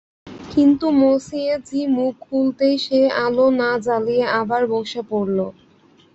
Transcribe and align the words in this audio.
কিন্তু 0.51 0.85
মঁসিয়ে 0.99 1.53
জি 1.67 1.81
মুখ 1.95 2.13
খুলতেই 2.25 2.75
সে 2.85 2.99
আলো 3.23 3.45
না 3.59 3.69
জ্বলিয়ে 3.85 4.25
আবার 4.39 4.61
বসে 4.73 5.01
পড়ল। 5.09 5.39